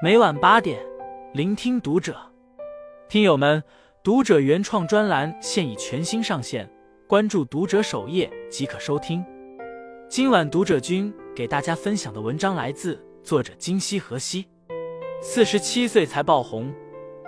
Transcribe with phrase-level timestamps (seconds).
[0.00, 0.78] 每晚八点，
[1.32, 2.16] 聆听读者。
[3.08, 3.60] 听友们，
[4.00, 6.70] 读者原创专栏现已全新上线，
[7.08, 9.26] 关注读者首页即可收听。
[10.08, 14.46] 今晚读者君给大家分享的文章来自作者金希河西。
[15.20, 16.72] 四十七岁才爆红，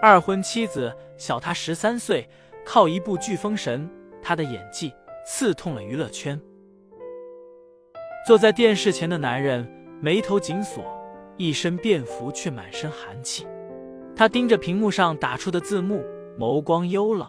[0.00, 2.24] 二婚妻子小他十三岁，
[2.64, 3.90] 靠一部剧封神，
[4.22, 4.92] 他的演技
[5.26, 6.40] 刺痛了娱乐圈。
[8.24, 9.68] 坐在电视前的男人
[10.00, 10.99] 眉头紧锁。
[11.40, 13.46] 一身便服，却满身寒气。
[14.14, 16.04] 他盯着屏幕上打出的字幕，
[16.38, 17.26] 眸光幽冷，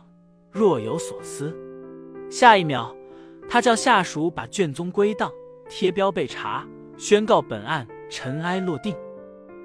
[0.52, 1.55] 若有所思。
[2.29, 2.93] 下一秒，
[3.47, 5.31] 他叫下属把卷宗归档，
[5.69, 8.93] 贴标被查，宣告本案尘埃落定。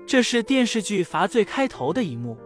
[0.06, 2.38] 这是电视剧《罚罪》开头的一幕。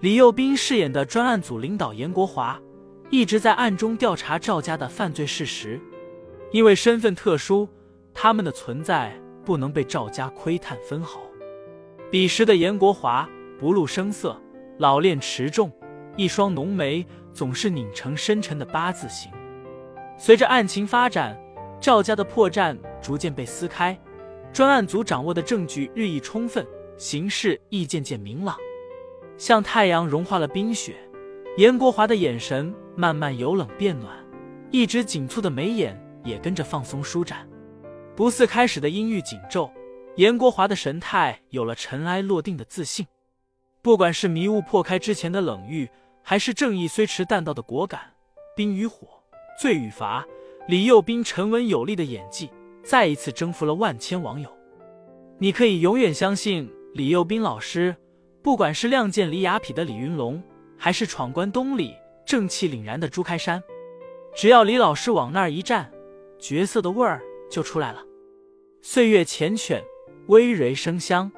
[0.00, 2.60] 李幼斌饰演的专案组领导严国华，
[3.08, 5.80] 一直在暗中调查赵家的犯罪事实。
[6.50, 7.68] 因为身份特殊，
[8.12, 9.16] 他们的存在。
[9.50, 11.20] 不能被赵家窥探分毫。
[12.08, 14.40] 彼时的严国华不露声色，
[14.78, 15.72] 老练持重，
[16.16, 19.28] 一双浓眉总是拧成深沉的八字形。
[20.16, 21.36] 随着案情发展，
[21.80, 23.98] 赵家的破绽逐渐被撕开，
[24.52, 26.64] 专案组掌握的证据日益充分，
[26.96, 28.56] 形势亦渐渐明朗。
[29.36, 30.94] 像太阳融化了冰雪，
[31.56, 34.16] 严国华的眼神慢慢由冷变暖，
[34.70, 37.49] 一直紧蹙的眉眼也跟着放松舒展。
[38.20, 39.72] 不似开始的阴郁紧皱，
[40.16, 43.06] 严国华的神态有了尘埃落定的自信。
[43.80, 45.88] 不管是迷雾破开之前的冷遇，
[46.22, 48.12] 还是正义虽迟但到的果敢，
[48.54, 49.08] 冰与火，
[49.58, 50.26] 罪与罚，
[50.68, 52.50] 李幼斌沉稳有力的演技
[52.84, 54.54] 再一次征服了万千网友。
[55.38, 57.96] 你可以永远相信李幼斌老师，
[58.42, 60.42] 不管是亮剑李雅痞的李云龙，
[60.76, 61.94] 还是闯关东里
[62.26, 63.62] 正气凛然的朱开山，
[64.34, 65.90] 只要李老师往那儿一站，
[66.38, 68.04] 角色的味儿就出来了。
[68.82, 69.82] 岁月缱绻，
[70.26, 71.30] 葳蕤生香。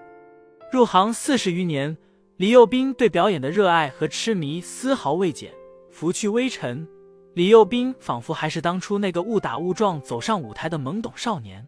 [0.71, 1.97] 入行四十余年，
[2.37, 5.52] 李幼斌对表演的热爱和痴迷丝毫未减。
[5.91, 6.86] 拂去微尘，
[7.35, 11.67] 李幼斌仿佛还是当初那个误打误撞走上舞台的懵懂少年。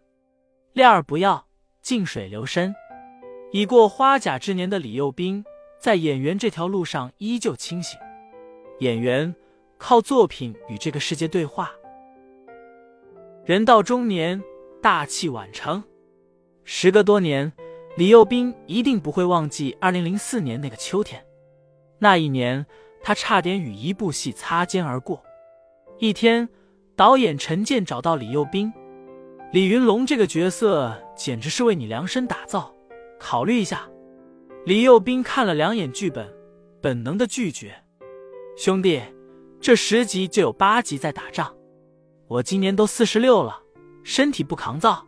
[0.74, 1.44] 恋儿不要，
[1.82, 2.72] 静水流深。
[3.50, 5.44] 已过花甲之年的李幼斌，
[5.80, 7.98] 在演员这条路上依旧清醒。
[8.78, 9.34] 演员
[9.76, 11.72] 靠作品与这个世界对话。
[13.44, 14.40] 人到中年。
[14.84, 15.82] 大器晚成，
[16.62, 17.50] 时隔多年，
[17.96, 21.24] 李幼斌一定不会忘记二零零四年那个秋天。
[21.98, 22.66] 那一年，
[23.02, 25.24] 他差点与一部戏擦肩而过。
[25.98, 26.46] 一天，
[26.94, 28.70] 导演陈建找到李幼斌
[29.54, 32.70] ：“李云龙这个角色简直是为你量身打造，
[33.18, 33.88] 考虑一下。”
[34.66, 36.30] 李幼斌看了两眼剧本，
[36.82, 37.74] 本能的拒绝
[38.54, 39.00] ：“兄弟，
[39.62, 41.56] 这十集就有八集在打仗，
[42.28, 43.60] 我今年都四十六了。”
[44.04, 45.06] 身体不抗造，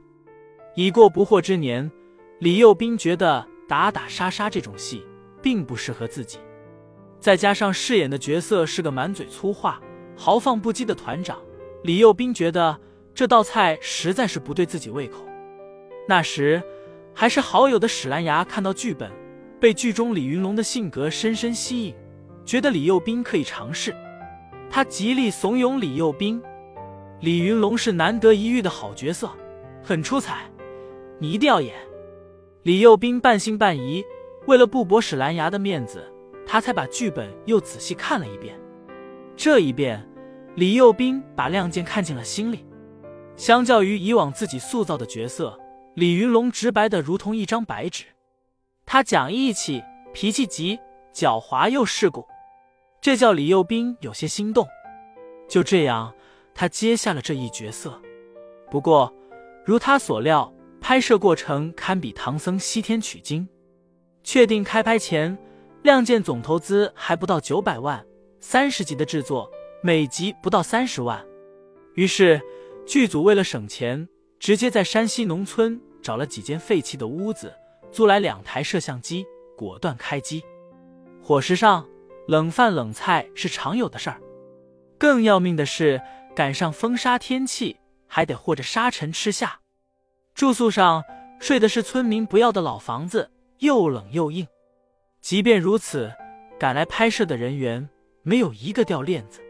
[0.74, 1.92] 已过不惑之年，
[2.40, 5.06] 李幼斌觉得打打杀杀这种戏
[5.42, 6.38] 并不适合自己，
[7.20, 9.78] 再加上饰演的角色是个满嘴粗话、
[10.16, 11.38] 豪放不羁的团长，
[11.82, 12.80] 李幼斌觉得
[13.14, 15.26] 这道菜实在是不对自己胃口。
[16.08, 16.62] 那时
[17.14, 19.12] 还是好友的史兰芽看到剧本，
[19.60, 21.94] 被剧中李云龙的性格深深吸引，
[22.46, 23.94] 觉得李幼斌可以尝试，
[24.70, 26.42] 他极力怂恿李幼斌。
[27.21, 29.31] 李云龙是难得一遇的好角色，
[29.82, 30.50] 很出彩，
[31.19, 31.75] 你一定要演。
[32.62, 34.04] 李幼斌半信半疑，
[34.47, 36.05] 为了不驳史兰芽的面子，
[36.47, 38.55] 他才把剧本又仔细看了一遍。
[39.34, 40.06] 这一遍，
[40.56, 42.66] 李幼斌把亮剑看进了心里。
[43.34, 45.59] 相较于以往自己塑造的角色，
[45.94, 48.05] 李云龙直白的如同一张白纸。
[48.84, 49.82] 他讲义气，
[50.12, 50.78] 脾气急，
[51.15, 52.26] 狡猾又世故，
[53.00, 54.66] 这叫李幼斌有些心动。
[55.49, 56.12] 就这样。
[56.59, 58.00] 他接下了这一角色，
[58.71, 59.15] 不过，
[59.62, 60.50] 如他所料，
[60.81, 63.47] 拍摄过程堪比唐僧西天取经。
[64.25, 65.37] 确定开拍前，
[65.83, 68.03] 《亮剑》总投资还不到九百万，
[68.41, 69.50] 三十集的制作，
[69.83, 71.22] 每集不到三十万。
[71.93, 72.41] 于是，
[72.87, 74.09] 剧组为了省钱，
[74.41, 77.52] 直接在山西农村找了几间废弃的屋子，
[77.93, 79.26] 租来两台摄像机，
[79.59, 80.43] 果断开机。
[81.23, 81.87] 伙食上，
[82.26, 84.19] 冷饭冷菜是常有的事儿。
[84.97, 86.00] 更要命的是。
[86.37, 87.75] 赶上风沙天气，
[88.06, 89.59] 还得和着沙尘吃下。
[90.35, 91.03] 住宿上
[91.41, 93.31] 睡的是村民不要的老房子，
[93.61, 94.47] 又冷又硬。
[95.23, 96.12] 即便如此，
[96.61, 97.88] 赶来拍摄的人员
[98.23, 99.41] 没有一个掉链子。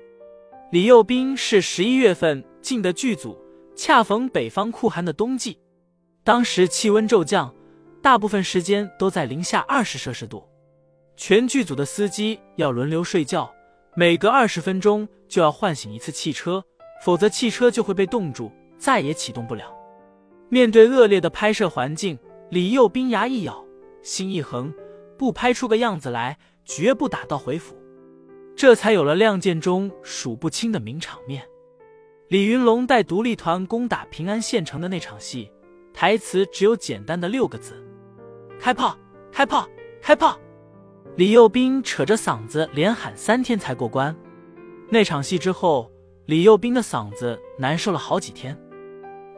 [0.70, 3.36] 李幼斌是十一月份进的剧组，
[3.74, 5.58] 恰逢北方酷寒的冬季，
[6.22, 7.52] 当时气温骤降，
[8.00, 10.48] 大部分时间都在零下二十摄氏度。
[11.16, 13.52] 全剧组的司机要轮流睡觉，
[13.96, 16.64] 每隔二十分钟就要唤醒一次汽车。
[17.02, 19.72] 否则，汽车就会被冻住，再也启动不了。
[20.48, 22.18] 面对恶劣的拍摄环境，
[22.50, 23.64] 李幼斌牙一咬，
[24.02, 24.72] 心一横，
[25.18, 27.76] 不拍出个样子来，绝不打道回府。
[28.54, 31.42] 这才有了《亮剑》中数不清的名场面。
[32.28, 35.50] 李云龙带独立团攻打平安县城的那场戏，
[35.92, 37.74] 台词只有简单的六个字
[38.58, 38.96] ：“开炮，
[39.30, 39.68] 开炮，
[40.00, 40.38] 开炮！”
[41.16, 44.14] 李幼斌扯着嗓子连喊三天才过关。
[44.88, 45.90] 那场戏之后，
[46.26, 48.58] 李幼斌的嗓子难受了好几天。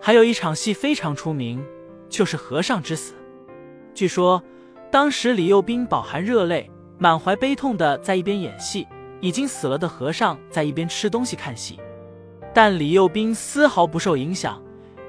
[0.00, 1.62] 还有一场戏非常出名，
[2.08, 3.14] 就是和尚之死。
[3.93, 4.43] 据说
[4.90, 8.87] 当时李幼斌饱含热泪，满怀悲痛的在一边演戏。
[9.20, 11.76] 已经死了的和尚在一边吃东西看戏，
[12.55, 14.62] 但李幼斌丝毫不受影响，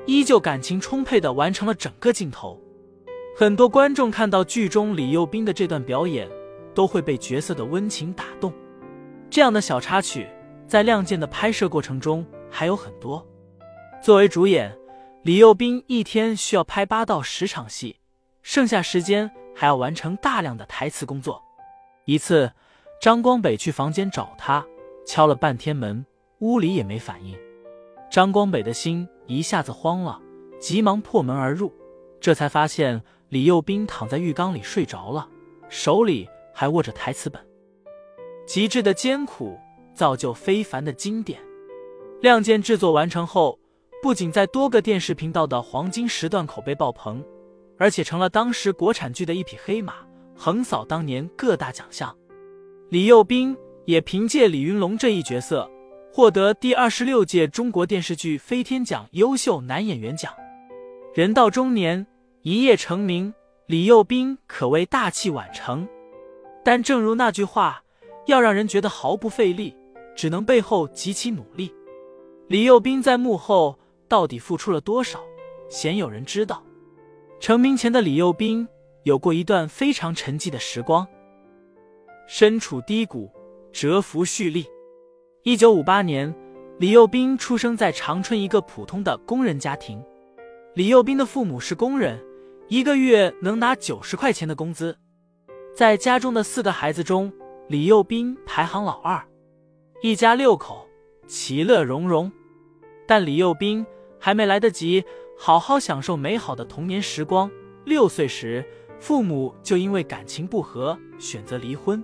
[0.07, 2.59] 依旧感情充沛的完成了整个镜头。
[3.37, 6.27] 很多观众看到剧中李幼斌的这段表演，
[6.73, 8.51] 都会被角色的温情打动。
[9.29, 10.27] 这样的小插曲
[10.69, 13.27] 在《亮剑》的拍摄过程中还有很多。
[14.01, 14.77] 作为主演，
[15.23, 17.97] 李幼斌一天需要拍八到十场戏，
[18.43, 21.43] 剩下时间还要完成大量的台词工作。
[22.05, 22.51] 一次。
[23.01, 24.65] 张光北去房间找他，
[25.07, 26.05] 敲了半天门，
[26.39, 27.33] 屋里也没反应。
[28.11, 30.19] 张光北的心一下子慌了，
[30.59, 31.73] 急忙破门而入，
[32.19, 35.29] 这才发现李幼斌躺在浴缸里睡着了，
[35.69, 37.41] 手里还握着台词本。
[38.45, 39.57] 极致的艰苦
[39.99, 41.37] 造就非凡的经典。
[42.21, 43.59] 《亮剑》制作完成后，
[44.01, 47.21] 不仅在多个电视频道的黄金时段口碑爆棚，
[47.77, 49.95] 而且成了当时国产剧的一匹黑马，
[50.37, 52.15] 横扫当年各大奖项。
[52.89, 55.69] 李幼斌也凭借李云龙这一角色，
[56.13, 60.33] 获得第二十六届中国电视剧飞天奖优秀男演员奖。
[61.13, 62.07] 人到中年，
[62.43, 63.33] 一夜成名，
[63.65, 65.85] 李幼斌可谓大器晚成。
[66.63, 67.83] 但正如那句话，
[68.27, 69.75] 要让人觉得毫不费力，
[70.19, 71.73] 只能背后极其努力。
[72.49, 73.79] 李幼斌在幕后
[74.09, 75.23] 到底付出了多少，
[75.69, 76.61] 鲜有人知道。
[77.39, 78.67] 成名前的李幼斌
[79.03, 81.07] 有过一段非常沉寂的时光。
[82.27, 83.31] 身处低谷，
[83.71, 84.65] 蛰伏蓄力。
[85.43, 86.35] 一九五八年，
[86.79, 90.03] 李幼斌出生在长春一个普通的工人家庭。
[90.73, 92.21] 李幼斌的父母是工人，
[92.67, 94.97] 一个月能拿九十块钱的工资。
[95.73, 97.31] 在家中的四个孩子中，
[97.69, 99.25] 李幼斌排行老二。
[100.01, 100.87] 一家六口，
[101.27, 102.31] 其乐融融。
[103.05, 103.85] 但李幼斌
[104.17, 105.03] 还没来得及
[105.37, 107.51] 好好享受美好的童年时光，
[107.83, 108.63] 六岁时，
[108.97, 112.01] 父母就因为感情不和，选择离婚。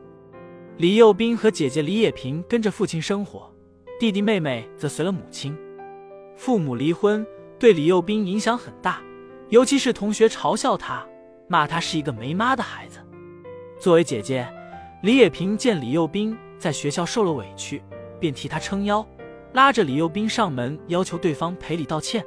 [0.76, 3.50] 李幼斌和姐姐李野萍跟着父亲生活，
[3.98, 5.58] 弟弟妹妹则随了母亲。
[6.36, 7.26] 父母离婚
[7.58, 9.02] 对李幼斌影响很大，
[9.48, 11.08] 尤其是同学嘲笑他，
[11.48, 13.00] 骂他是一个没妈的孩子。
[13.80, 14.46] 作为姐姐，
[15.02, 17.80] 李野萍见李幼斌在学校受了委屈，
[18.20, 19.08] 便替他撑腰，
[19.54, 22.26] 拉着李幼斌上门要求对方赔礼道歉。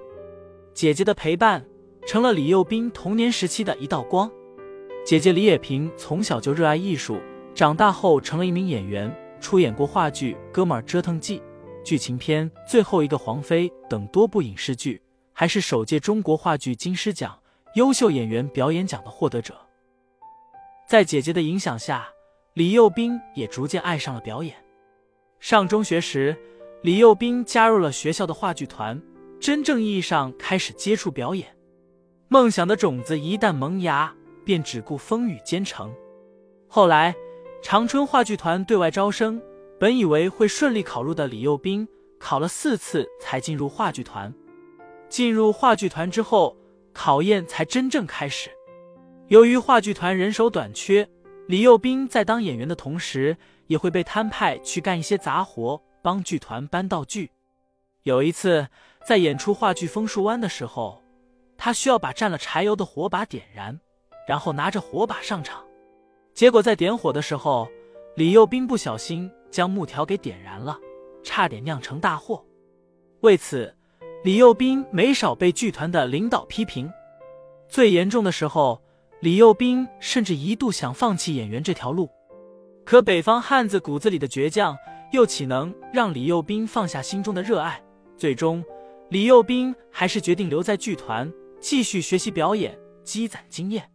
[0.72, 1.66] 姐姐的陪伴
[2.06, 4.30] 成了李幼斌童年时期的一道光。
[5.04, 7.18] 姐姐李野萍从小就热爱艺术。
[7.52, 11.40] 长大后成了一名演员，出演过话剧《哥们儿折腾记》、
[11.82, 15.02] 剧情片《最后一个皇妃》等多部影视剧，
[15.32, 17.36] 还是首届中国话剧金狮奖
[17.74, 19.56] 优秀演员表演奖的获得者。
[20.88, 22.08] 在姐姐的影响下，
[22.58, 24.52] 李幼斌也逐渐爱上了表演。
[25.38, 26.36] 上中学时，
[26.82, 29.00] 李幼斌加入了学校的话剧团，
[29.38, 31.46] 真正意义上开始接触表演。
[32.26, 34.12] 梦想的种子一旦萌芽，
[34.44, 35.94] 便只顾风雨兼程。
[36.66, 37.14] 后来。
[37.60, 39.42] 长春话剧团对外招生，
[39.80, 41.86] 本以为会顺利考入的李幼斌，
[42.16, 44.32] 考了四次才进入话剧团。
[45.08, 46.56] 进入话剧团之后，
[46.92, 48.48] 考验才真正开始。
[49.26, 51.08] 由于话剧团人手短缺，
[51.48, 53.34] 李幼斌在当演员的同时，
[53.68, 57.30] 也会被摊派去干一些杂活，帮剧团搬道具。
[58.02, 58.68] 有一次，
[59.06, 61.02] 在演出话剧《枫树湾》的时候，
[61.56, 63.80] 他需要把蘸了柴油的火把点燃，
[64.26, 65.64] 然后拿着火把上场。
[66.34, 67.66] 结果在点火的时候，
[68.14, 70.78] 李幼斌不小心将木条给点燃了，
[71.24, 72.44] 差点酿成大祸。
[73.20, 73.74] 为此，
[74.22, 76.92] 李幼斌没少被剧团的领导批评。
[77.70, 78.82] 最严重的时候，
[79.20, 82.08] 李幼斌甚至一度想放弃演员这条路。
[82.84, 84.76] 可北方汉子骨子里的倔强，
[85.12, 87.82] 又岂能让李幼斌放下心中的热爱？
[88.16, 88.64] 最终，
[89.10, 93.90] 李幼斌还是决定留在剧团，继续学习表演，积攒经验。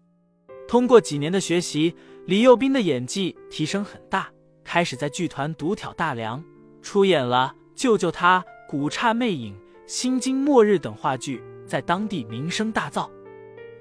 [0.67, 1.95] 通过几年的学习。
[2.25, 4.31] 李幼斌的演技提升很大，
[4.63, 6.41] 开始在剧团独挑大梁，
[6.81, 8.39] 出演了《救救他》
[8.69, 9.53] 《古刹魅影》
[9.85, 13.09] 《心经末日》等话剧，在当地名声大噪。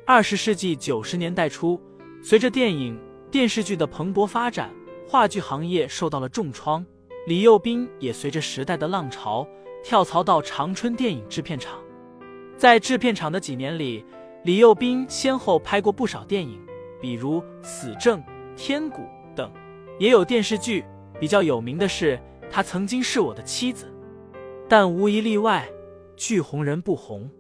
[0.04, 1.80] 二十世纪九十年代初，
[2.21, 2.99] 随着电影、
[3.30, 4.68] 电视剧的蓬勃发展，
[5.06, 6.85] 话剧行业受到了重创。
[7.28, 9.47] 李幼斌也随着时代的浪潮，
[9.85, 11.78] 跳槽到长春电影制片厂。
[12.56, 14.04] 在制片厂的几年里，
[14.42, 16.61] 李幼斌先后拍过不少电影，
[17.00, 18.18] 比如《死症》。
[18.56, 19.02] 天谷》
[19.37, 19.50] 等，
[20.00, 20.85] 也有电视剧。
[21.21, 23.87] 比较有名的是，她曾经是我的妻子，
[24.68, 25.68] 但无一例外，
[26.16, 27.30] 剧红人不红。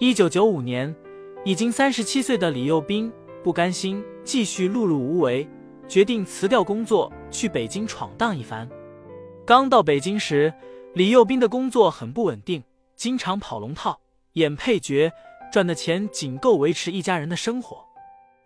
[0.00, 0.94] 一九九五年，
[1.44, 5.46] 已经三十七岁的李幼斌不甘心继续碌碌无为，
[5.86, 8.66] 决定辞掉工作，去北京闯荡一番。
[9.44, 10.50] 刚到北京时，
[10.94, 12.64] 李幼斌的工作很不稳定，
[12.96, 14.00] 经常跑龙套、
[14.32, 15.12] 演配角，
[15.52, 17.84] 赚的钱仅够维持一家人的生活。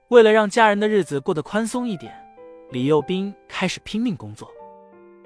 [0.09, 2.13] 为了让家人的日子过得宽松一点，
[2.73, 4.51] 李幼斌开始拼命工作。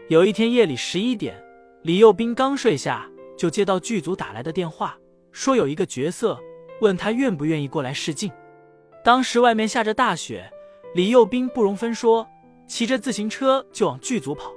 [0.08, 1.42] 有一天夜里十一点，
[1.80, 4.98] 李幼斌刚睡下，就接到剧组打来的电话，
[5.30, 6.38] 说有一个角色，
[6.82, 8.30] 问他愿不愿意过来试镜。
[9.04, 10.52] 当时外面下着大雪，
[10.94, 12.28] 李幼斌不容分说，
[12.66, 14.52] 骑着自行车就往剧组跑。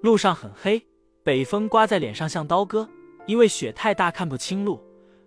[0.00, 0.82] 路上很黑，
[1.22, 2.88] 北风刮在脸上像刀割，
[3.26, 4.82] 因为雪太大看不清路。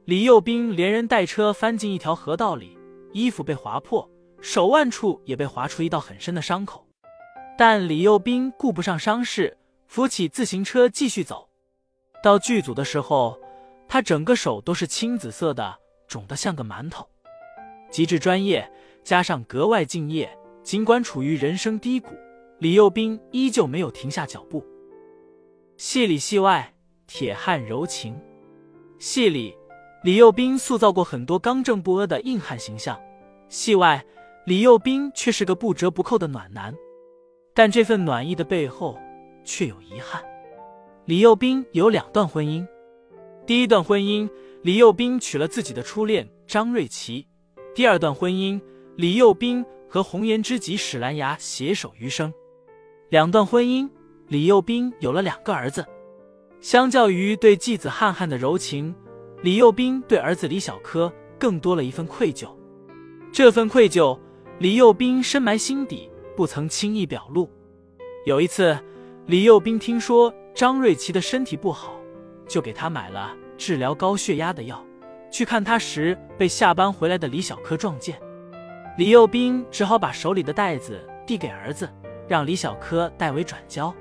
[0.06, 2.78] 李幼斌连人带车翻进一条河道里，
[3.14, 4.10] 衣服被划破，
[4.42, 6.86] 手腕处也被划出一道很深的伤口。
[7.58, 11.48] 但李幼斌顾不上伤势，扶起自行车继续走。
[12.24, 13.40] 到剧组的时候，
[13.88, 15.78] 他整个手都是青紫色的，
[16.08, 17.08] 肿得像个馒头。
[17.90, 18.70] 极致专业
[19.04, 20.30] 加上格外敬业，
[20.64, 22.10] 尽管处于人生低谷。
[22.60, 24.66] 李幼斌依旧没有停下脚步。
[25.78, 26.74] 戏里戏外，
[27.06, 28.18] 铁汉柔情。
[28.98, 29.54] 戏里，
[30.04, 32.96] 李幼斌塑造过很多刚正不阿的硬汉形象；
[33.50, 34.04] 戏外，
[34.46, 36.74] 李幼斌却是个不折不扣的暖男。
[37.54, 38.98] 但这份暖意的背后，
[39.44, 40.24] 却有遗憾。
[41.06, 42.66] 李幼斌有两段婚姻，
[43.46, 44.30] 第一段婚姻，
[44.66, 47.24] 李幼斌娶了自己的初恋张瑞琪；
[47.76, 48.60] 第二段婚姻，
[48.96, 52.34] 李幼斌和红颜知己史兰芽携手余生。
[53.10, 53.88] 两段婚姻，
[54.28, 55.86] 李幼斌有了两个儿子。
[56.62, 58.96] 相较于对继子汉汉的柔情，
[59.44, 62.50] 李幼斌对儿子李小柯更多了一份愧疚。
[63.32, 64.20] 这份愧疚，
[64.58, 67.48] 李幼斌深埋心底，不曾轻易表露。
[68.26, 68.76] 有一次，
[69.28, 72.02] 李幼斌听说张瑞琪的身体不好，
[72.48, 74.84] 就给他买了治疗高血压的药。
[75.32, 78.20] 去看他时，被下班回来的李小柯撞见，
[78.98, 81.90] 李幼斌只好把手里的袋子递给儿子。
[82.28, 83.94] 让李小柯代为转交，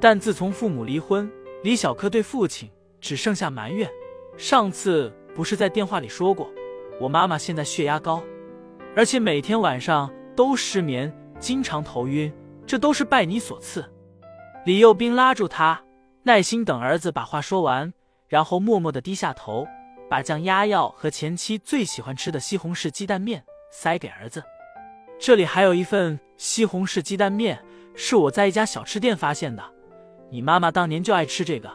[0.00, 1.30] 但自从父母离婚，
[1.62, 3.86] 李小柯对父亲只剩下埋怨。
[4.38, 6.50] 上次不是在电话里说过，
[6.98, 8.22] 我妈妈现在血压高，
[8.96, 12.32] 而且每天晚上都失眠，经常头晕，
[12.66, 13.84] 这都是拜你所赐。
[14.64, 15.82] 李幼斌拉住他，
[16.22, 17.92] 耐心等儿子把话说完，
[18.32, 19.68] 然后默默的低下头，
[20.08, 24.42] 把降压药和前妻最喜欢吃的西红柿鸡蛋面塞给儿子。
[25.20, 27.62] 这里还有一份西红柿鸡蛋面，
[27.94, 29.62] 是我在一家小吃店发现的。
[30.30, 31.70] 你妈妈当年就爱吃这个，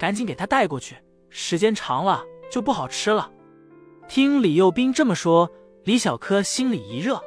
[0.00, 0.96] 赶紧给她带过去。
[1.28, 3.30] 时间长了就不好吃了。
[4.08, 5.48] 听李幼斌这么说，
[5.84, 7.22] 李小柯心里一热，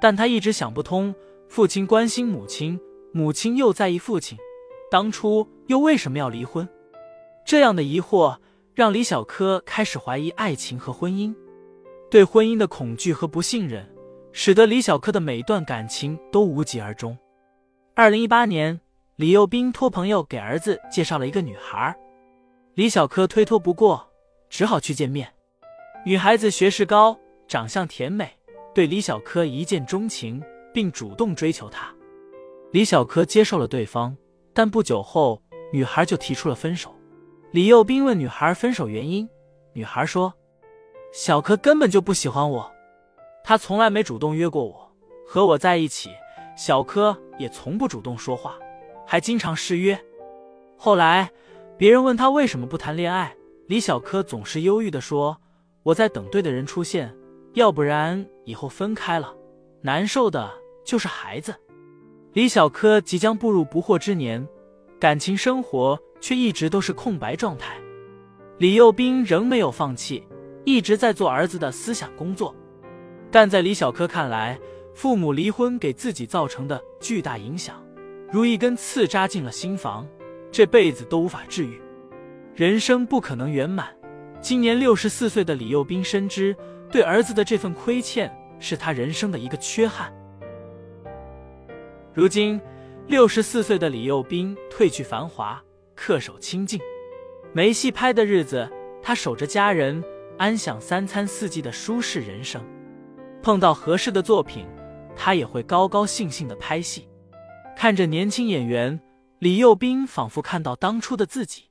[0.00, 1.14] 但他一直想不通：
[1.50, 2.80] 父亲关心母亲，
[3.12, 4.38] 母亲又在意父亲，
[4.90, 6.66] 当初又为什么要离婚？
[7.46, 8.36] 这样的疑惑
[8.74, 11.32] 让李小柯开始怀疑爱情和婚姻，
[12.10, 13.88] 对婚姻的恐惧和不信任。
[14.32, 17.16] 使得李小柯的每段感情都无疾而终。
[17.94, 18.78] 二零一八年，
[19.14, 21.96] 李幼斌托朋友给儿子介绍了一个女孩，
[22.74, 24.06] 李小柯推脱不过，
[24.50, 25.32] 只好去见面。
[26.04, 28.30] 女孩子学识高，长相甜美，
[28.74, 30.42] 对李小柯一见钟情，
[30.74, 31.94] 并主动追求他。
[32.72, 34.14] 李小柯接受了对方，
[34.52, 35.40] 但不久后，
[35.72, 36.94] 女孩就提出了分手。
[37.52, 39.28] 李幼斌问女孩分手原因，
[39.72, 40.34] 女孩说
[41.12, 42.70] ：“小柯根本就不喜欢我。”
[43.44, 44.92] 他从来没主动约过我，
[45.24, 46.10] 和我在一起，
[46.56, 48.58] 小柯也从不主动说话，
[49.06, 49.98] 还经常失约。
[50.76, 51.30] 后来
[51.78, 53.34] 别人问他为什么不谈恋爱，
[53.68, 55.38] 李小柯总是忧郁的说
[55.84, 57.14] ：“我在等对的人出现，
[57.54, 59.32] 要不然以后分开了，
[59.82, 60.50] 难受的
[60.84, 61.54] 就是孩子。”
[62.34, 64.46] 李小柯即将步入不惑之年，
[64.98, 67.76] 感情生活却一直都是空白状态。
[68.58, 70.26] 李幼斌仍没有放弃，
[70.64, 72.52] 一直在做儿子的思想工作。
[73.30, 74.58] 但在李小柯看来，
[74.92, 77.80] 父母离婚给自己造成的巨大影响，
[78.28, 80.04] 如一根刺扎进了心房，
[80.50, 81.80] 这辈子都无法治愈，
[82.56, 83.86] 人生不可能圆满。
[84.40, 86.56] 今年六十四岁的李幼斌深知，
[86.90, 90.12] 对儿子的这份亏欠是他人生的一个缺憾。
[92.12, 92.60] 如今，
[93.06, 95.62] 六十四岁的李幼斌褪去繁华，
[95.96, 96.78] 恪守清静，
[97.52, 98.70] 没戏拍的日子，
[99.02, 100.04] 他守着家人，
[100.38, 102.62] 安享三餐四季的舒适人生。
[103.42, 104.66] 碰到合适的作品，
[105.16, 107.08] 他也会高高兴兴的拍戏。
[107.76, 109.00] 看着年轻演员
[109.38, 111.70] 李幼斌，仿佛看到当初的自己。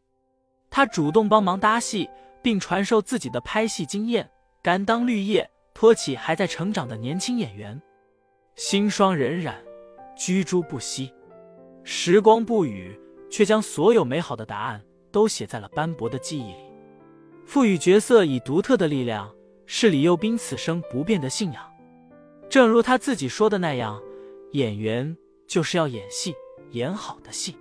[0.70, 2.10] 他主动帮忙搭戏，
[2.42, 4.30] 并传授自己的拍戏经验，
[4.62, 7.82] 甘当绿叶，托起还在成长的年轻演员。
[8.56, 9.54] 心霜荏苒，
[10.16, 11.14] 居住不息。
[11.84, 12.98] 时光不语，
[13.30, 16.66] 却将所有美好的答案都写在了斑驳的记忆里。
[17.46, 19.32] 赋予角色以独特的力量，
[19.66, 21.64] 是李幼斌此生不变的信仰。
[22.50, 24.02] 正如他自己说的那样，
[24.54, 25.16] 演员
[25.48, 26.34] 就是要演戏，
[26.72, 27.56] 演好的戏。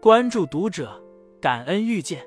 [0.00, 1.02] 关注读者，
[1.40, 2.26] 感恩遇见。